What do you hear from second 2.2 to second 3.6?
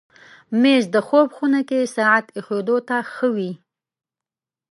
ایښودو ته ښه وي.